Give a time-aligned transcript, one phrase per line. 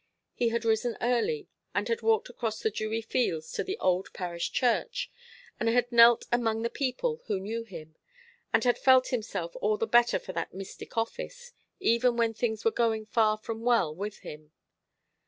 [0.33, 4.51] He had risen early, and had walked across the dewy fields to the old parish
[4.51, 5.11] church,
[5.59, 7.95] and had knelt among the people who knew him,
[8.51, 12.71] and had felt himself all the better for that mystic office, even when things were
[12.71, 14.51] going far from well with him.